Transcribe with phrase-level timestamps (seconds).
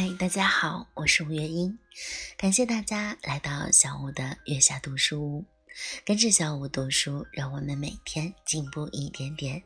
[0.00, 1.76] 嗨，大家好，我是吴月英，
[2.36, 5.44] 感谢大家来到小吴的月下读书屋，
[6.04, 9.60] 跟着小吴读书，让我们每天进步一点点。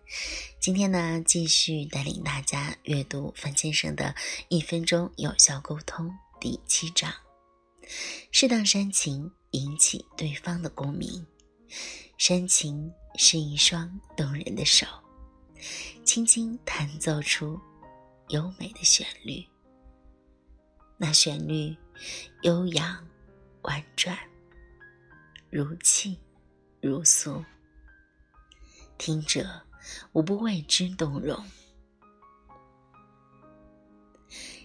[0.58, 4.06] 今天呢，继续带领大家阅读范先生的
[4.48, 6.06] 《一分钟有效沟通》
[6.40, 7.12] 第七章，
[8.30, 11.26] 适当煽情引起对方的共鸣。
[12.16, 14.86] 煽情是一双动人的手，
[16.06, 17.60] 轻轻弹奏出
[18.30, 19.44] 优美的旋律。
[20.98, 21.76] 那旋律
[22.42, 23.06] 悠扬
[23.62, 24.16] 婉转，
[25.50, 26.18] 如泣
[26.80, 27.44] 如诉，
[28.98, 29.62] 听者
[30.12, 31.44] 无不为之动容。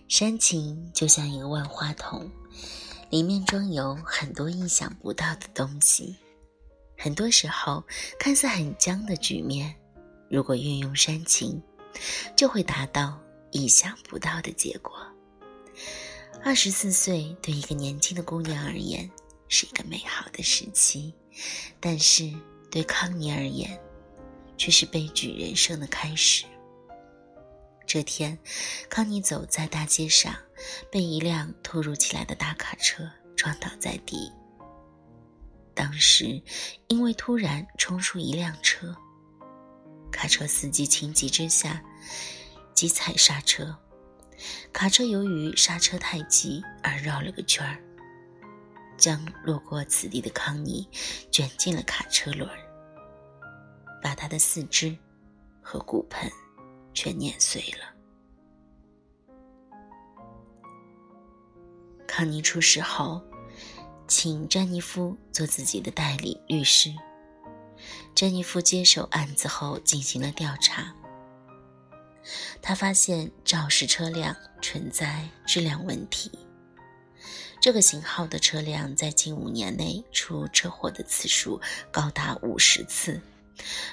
[0.08, 2.32] 煽情就像一个万花筒，
[3.09, 6.16] 里面装有很多意想不到的东西。
[6.98, 7.84] 很多时候，
[8.20, 9.76] 看似很僵的局面，
[10.30, 11.62] 如果运用煽情，
[12.35, 13.20] 就会达到
[13.51, 15.07] 意想不到的结果。
[16.48, 19.12] 二十四岁对一个年轻的姑娘而言
[19.49, 21.13] 是一个美好的时期，
[21.77, 22.34] 但是
[22.71, 23.77] 对康妮而言，
[24.57, 26.45] 却是悲剧人生的开始。
[27.85, 28.39] 这天，
[28.89, 30.34] 康妮走在大街上，
[30.89, 33.04] 被一辆突如其来的大卡车
[33.35, 34.32] 撞倒在地。
[35.76, 36.41] 当时，
[36.87, 38.95] 因为突然冲出一辆车，
[40.09, 41.84] 卡车司机情急之下
[42.73, 43.77] 急踩刹车。
[44.71, 47.82] 卡车由于刹车太急而绕了个圈儿，
[48.98, 50.88] 将路过此地的康妮
[51.32, 52.49] 卷进了卡车轮，
[54.02, 54.96] 把他的四肢
[55.62, 56.29] 和骨盆
[56.94, 57.94] 全碾碎了。
[62.07, 63.22] 康妮出事后，
[64.07, 66.94] 请詹妮夫做自己的代理律师。
[68.16, 70.96] 詹妮夫接手案子后进行了调查。
[72.68, 76.29] 他发现肇事车辆存在质量问题。
[77.61, 81.61] 这个型号的车辆在近五年内出车祸的次数
[81.94, 83.22] 高达五十次，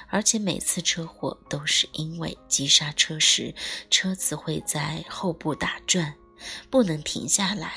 [0.08, 3.54] 而且每次车祸都是因为急刹车时
[3.90, 6.12] 车子会在后部打转，
[6.68, 7.74] 不能停下来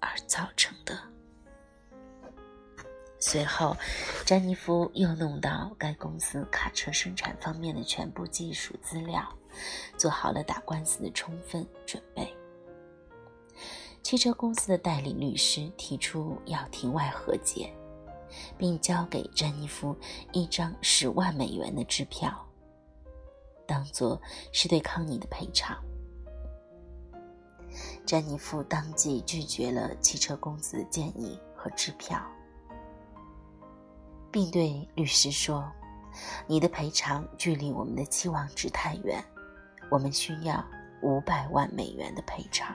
[0.00, 0.98] 而造成的。
[3.20, 3.76] 随后，
[4.24, 9.22] 詹妮夫又弄到该公司卡车生产方面的全部技术资料，
[9.96, 12.32] 做好了打官司的充分准备。
[14.02, 17.72] 汽车公司的代理律师提出要庭外和解，
[18.58, 19.96] 并交给詹妮弗
[20.32, 22.30] 一张十万美元的支票，
[23.66, 24.20] 当做
[24.52, 25.76] 是对康妮的赔偿。
[28.04, 32.22] 詹妮弗当即拒绝了汽车公司的建议和支票。
[34.30, 35.64] 并对律师说
[36.48, 39.24] ：“你的赔偿距离我们的期望值太远，
[39.90, 40.64] 我们需要
[41.02, 42.74] 五百万美元的赔偿。”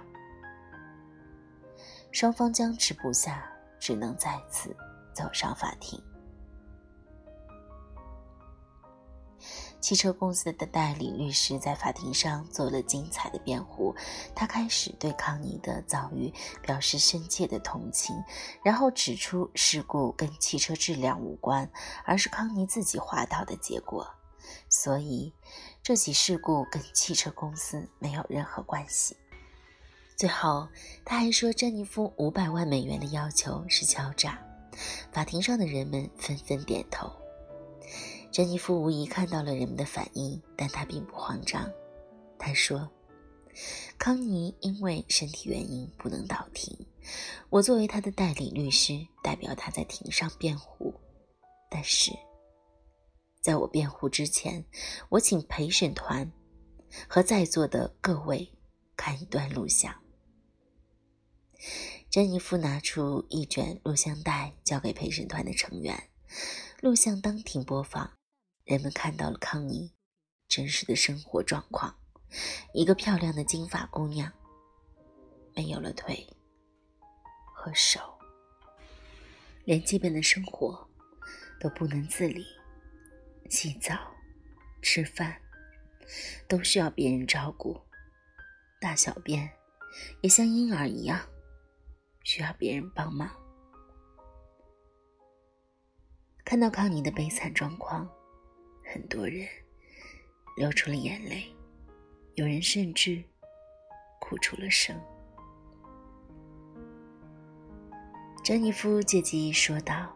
[2.11, 3.47] 双方僵持不下，
[3.79, 4.75] 只能再次
[5.13, 6.01] 走上法庭。
[9.79, 13.95] 汽车公司的代理律师在法庭上做了精彩的辩护。
[14.35, 18.13] 他开始对康妮的遭遇表示深切的同情，
[18.61, 21.71] 然后指出事故跟汽车质量无关，
[22.03, 24.05] 而是康妮自己滑倒的结果。
[24.69, 25.33] 所以，
[25.81, 29.15] 这起事故跟汽车公司没有任何关系。
[30.15, 30.67] 最后，
[31.05, 34.39] 他还说珍妮夫五百万美元的要求是敲诈。
[35.11, 37.11] 法庭上的人们纷纷点头。
[38.31, 41.69] 珍妮夫无疑看到了人们的反应，但他并不慌张。
[42.37, 42.89] 他说
[43.97, 46.77] ：“康妮因为身体原因不能到庭，
[47.49, 50.93] 我作为他的代理律师，代表他在庭上辩护。
[51.69, 52.11] 但是，
[53.49, 54.63] 在我辩护之前，
[55.09, 56.31] 我请陪审团
[57.07, 58.47] 和在座的各位
[58.95, 60.03] 看一段录像。”
[62.11, 66.11] 珍妮夫拿出一卷录像带，交给陪审团的成员。
[66.79, 68.13] 录像当庭播放。
[68.65, 69.91] 人们看到了康妮
[70.47, 71.97] 真实的生活状况：
[72.75, 74.31] 一个漂亮的金发姑娘，
[75.55, 76.23] 没有了腿
[77.55, 77.99] 和手，
[79.65, 80.87] 连基本的生活
[81.59, 82.45] 都不能自理，
[83.49, 83.95] 洗澡、
[84.81, 85.35] 吃饭
[86.47, 87.79] 都需要别人照顾，
[88.79, 89.49] 大小便
[90.21, 91.19] 也像婴儿一样
[92.23, 93.29] 需要别人帮忙。
[96.45, 98.09] 看到康妮的悲惨状况。
[98.91, 99.47] 很多人
[100.57, 101.55] 流出了眼泪，
[102.33, 103.23] 有人甚至
[104.19, 104.99] 哭出了声。
[108.43, 110.11] 詹妮夫借机说道：“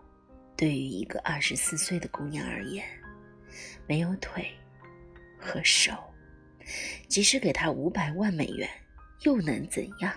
[0.57, 2.83] 对于一个二十四岁的姑娘而言，
[3.87, 4.51] 没有腿
[5.39, 5.93] 和手，
[7.07, 8.69] 即使给他五百万美元，
[9.21, 10.13] 又能怎样？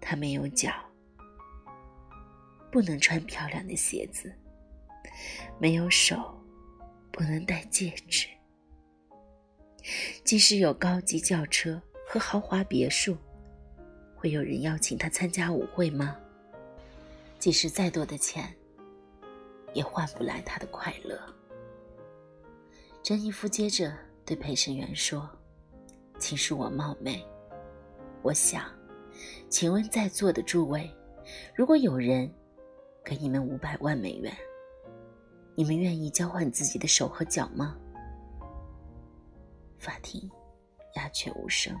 [0.00, 0.72] 他没有脚，
[2.70, 4.30] 不能穿漂亮的鞋子；
[5.58, 6.38] 没有手，
[7.10, 8.28] 不能戴戒指。
[10.24, 13.16] 即使有高级轿车和豪华别墅，
[14.14, 16.16] 会有人邀请他参加舞会吗？
[17.38, 18.54] 即使再多的钱，
[19.72, 21.20] 也换不来他的快乐。
[23.06, 25.30] 詹妮夫接着对陪审员说
[26.18, 27.24] ：“请恕我冒昧，
[28.20, 28.64] 我想，
[29.48, 30.92] 请问在座的诸位，
[31.54, 32.28] 如果有人
[33.04, 34.36] 给你们五百万美元，
[35.54, 37.76] 你们愿意交换自己的手和脚吗？”
[39.78, 40.28] 法庭
[40.96, 41.72] 鸦雀无声，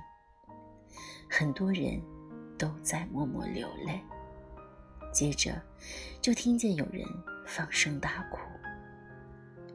[1.28, 2.00] 很多人
[2.56, 4.00] 都在默默流泪。
[5.12, 5.60] 接着，
[6.20, 7.04] 就听见有人
[7.44, 8.38] 放声大哭，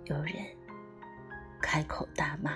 [0.05, 0.35] 有人
[1.71, 2.53] 开口大骂。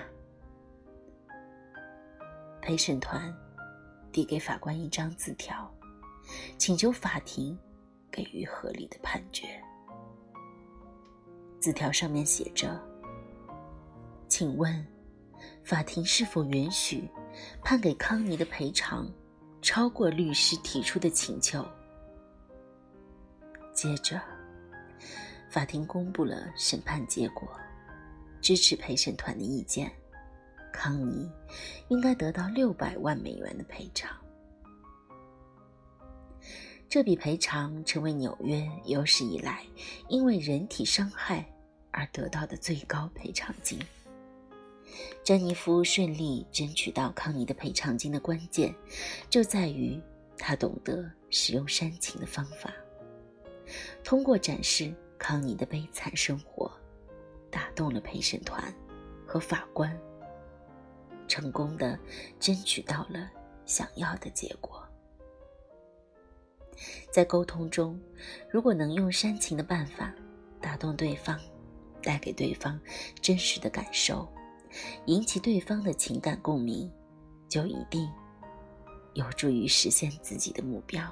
[2.60, 3.34] 陪审团
[4.12, 5.74] 递给法官一张字条，
[6.58, 7.58] 请求法庭
[8.10, 9.46] 给予合理的判决。
[11.58, 12.78] 字条上面写着
[14.28, 14.86] ：“请问，
[15.64, 17.08] 法庭是否允许
[17.64, 19.10] 判给康妮的赔偿
[19.62, 21.66] 超过律师提出的请求？”
[23.72, 24.20] 接着，
[25.48, 27.48] 法庭公布了审判结果，
[28.46, 29.90] 支持陪审团的意见。
[30.72, 31.28] 康妮
[31.88, 34.16] 应该得到六百万美元的赔偿。
[36.88, 39.66] 这笔赔偿成为纽约有史以来
[40.08, 41.44] 因为人体伤害
[41.90, 43.80] 而得到的最高赔偿金。
[45.24, 48.72] 詹妮夫顺利争取到康妮的赔偿金的关键，
[49.28, 50.00] 就在于
[50.38, 52.72] 他懂得使用煽情的方法，
[54.04, 56.70] 通过展示康妮的悲惨生活，
[57.56, 58.62] 打动了陪审团
[59.26, 59.98] 和法官。
[61.26, 61.98] 成功的
[62.38, 63.30] 争取到了
[63.64, 64.86] 想要的结果。
[67.10, 67.98] 在沟通中，
[68.50, 70.14] 如果能用煽情的办法
[70.60, 71.40] 打动对方，
[72.02, 72.78] 带给对方
[73.22, 74.28] 真实的感受，
[75.06, 76.92] 引起对方的情感共鸣，
[77.48, 78.06] 就一定
[79.14, 81.10] 有助于实现自己的目标。